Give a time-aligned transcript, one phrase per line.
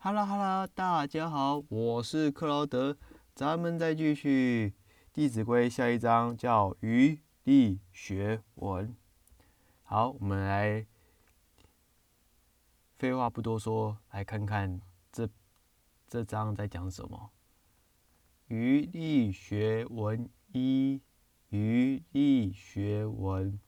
[0.00, 2.96] Hello Hello，大家好，我是克劳德，
[3.34, 4.72] 咱们再继续
[5.12, 8.94] 《弟子规》下一章叫余力学文。
[9.82, 10.86] 好，我们来，
[12.96, 14.80] 废话不多说，来看看
[15.10, 15.28] 这
[16.06, 17.30] 这章在讲什么。
[18.46, 21.02] 余力学文一，
[21.48, 23.58] 余力学文，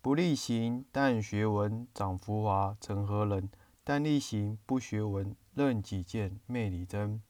[0.00, 3.50] 不力行，但学文，长浮华，成何人？
[3.88, 7.22] 但力行不学文，任己见昧理真。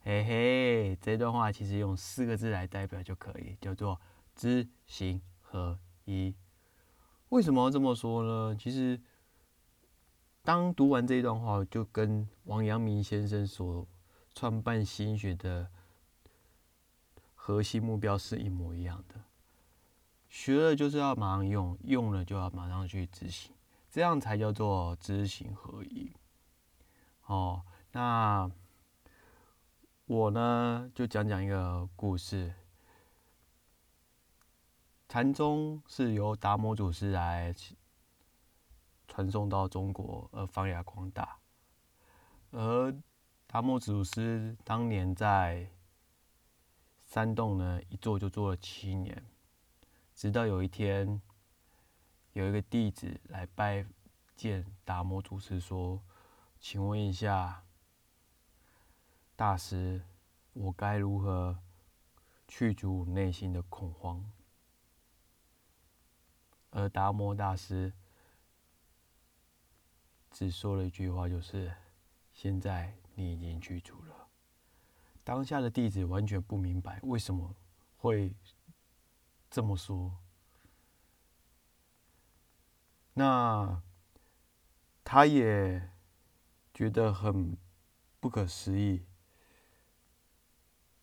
[0.00, 4.00] 嘿嘿，这段话其实用四个字来代表就可以，叫做
[4.34, 6.34] 知行合一。
[7.28, 8.56] 为什么要这么说呢？
[8.58, 9.00] 其实，
[10.42, 13.86] 当读完这一段话，就跟王阳明先生所
[14.34, 15.70] 创办心学的
[17.36, 19.14] 核心目标是一模一样的。
[20.28, 23.55] 学了就是要马上用，用了就要马上去执行。
[23.96, 26.12] 这样才叫做知行合一。
[27.24, 28.50] 哦，那
[30.04, 32.52] 我呢就讲讲一个故事。
[35.08, 37.54] 禅宗是由达摩祖师来
[39.08, 41.38] 传送到中国而发扬光大，
[42.50, 42.94] 而
[43.46, 45.70] 达摩祖师当年在
[47.06, 49.24] 山洞呢一坐就坐了七年，
[50.14, 51.22] 直到有一天。
[52.36, 53.86] 有一个弟子来拜
[54.36, 56.02] 见达摩祖师，说
[56.60, 57.64] ：“请问一下，
[59.34, 60.02] 大师，
[60.52, 61.58] 我该如何
[62.46, 64.22] 去除内心的恐慌？”
[66.68, 67.90] 而达摩大师
[70.30, 71.74] 只说了一句话，就是
[72.34, 74.28] ：“现在你已经去除了。”
[75.24, 77.56] 当下的弟子完全不明白为什么
[77.96, 78.34] 会
[79.48, 80.14] 这么说。
[83.18, 83.82] 那
[85.02, 85.90] 他也
[86.74, 87.56] 觉得很
[88.20, 89.06] 不可思议，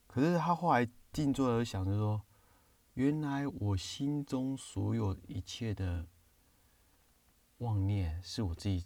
[0.05, 2.23] 可是他后来静坐而想着说
[2.93, 6.05] ：“原来我心中所有一切的
[7.58, 8.86] 妄念是我自己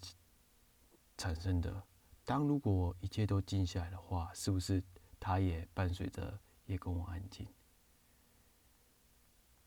[1.18, 1.84] 产生的。
[2.24, 4.82] 当如果一切都静下来的话，是不是
[5.20, 7.46] 他也伴随着也跟我安静？”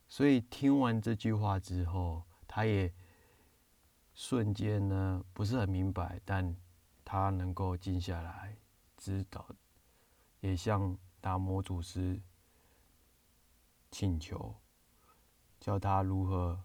[0.08, 2.90] 所以听完这句话之后，他也。
[4.22, 6.54] 瞬间呢，不是很明白，但
[7.06, 8.54] 他能够静下来，
[8.98, 9.48] 知道，
[10.40, 12.20] 也向达摩祖师
[13.90, 14.54] 请求，
[15.58, 16.62] 教他如何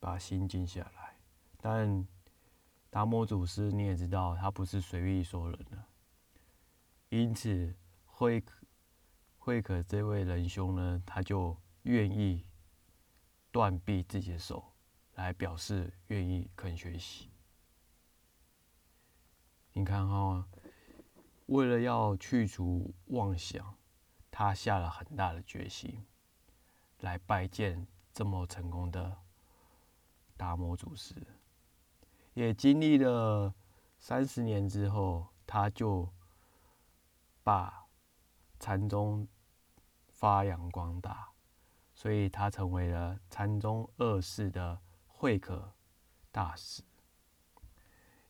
[0.00, 1.18] 把心静下来。
[1.58, 2.08] 但
[2.88, 5.84] 达摩祖师你也知道，他不是随意说人的，
[7.10, 7.76] 因此
[8.06, 8.56] 慧可
[9.36, 12.46] 慧可这位仁兄呢，他就愿意
[13.52, 14.72] 断臂自己的手。
[15.18, 17.28] 来表示愿意肯学习。
[19.72, 20.46] 你看哈，
[21.46, 23.74] 为了要去除妄想，
[24.30, 26.06] 他下了很大的决心，
[27.00, 29.18] 来拜见这么成功的
[30.36, 31.16] 达摩祖师。
[32.34, 33.52] 也经历了
[33.98, 36.08] 三十年之后，他就
[37.42, 37.88] 把
[38.60, 39.26] 禅宗
[40.10, 41.32] 发扬光大，
[41.92, 44.80] 所以他成为了禅宗二世的。
[45.18, 45.72] 慧可
[46.30, 46.80] 大师，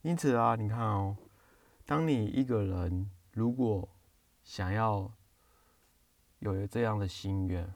[0.00, 1.18] 因此啊，你看哦，
[1.84, 3.86] 当你一个人如果
[4.42, 5.12] 想要
[6.38, 7.74] 有这样的心愿，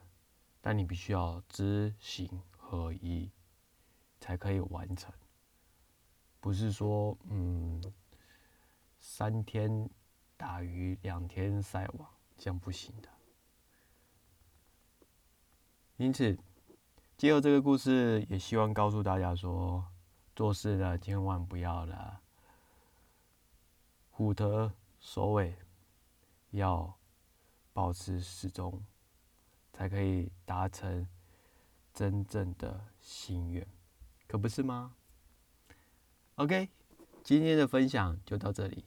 [0.61, 3.29] 但你必须要知行合一，
[4.19, 5.13] 才可以完成。
[6.39, 7.79] 不是说，嗯，
[8.99, 9.87] 三天
[10.35, 13.07] 打鱼两天晒网，这样不行的。
[15.97, 16.35] 因此。
[17.23, 19.81] 借由这个故事，也希望告诉大家说，
[20.35, 22.19] 做事呢千万不要了
[24.09, 24.69] 虎头
[24.99, 25.55] 蛇尾，
[26.49, 26.93] 要
[27.71, 28.83] 保持始终，
[29.71, 31.07] 才可以达成
[31.93, 33.65] 真正的心愿，
[34.27, 34.93] 可不是吗
[36.35, 36.67] ？OK，
[37.23, 38.83] 今天的分享就到这里，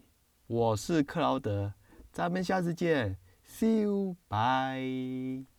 [0.46, 1.72] 我是克劳德，
[2.12, 3.16] 咱们下次见
[3.46, 5.55] ，See you，bye。